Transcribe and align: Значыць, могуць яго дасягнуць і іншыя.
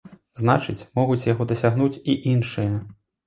Значыць, 0.41 0.85
могуць 0.99 1.27
яго 1.33 1.47
дасягнуць 1.53 2.01
і 2.13 2.17
іншыя. 2.35 2.73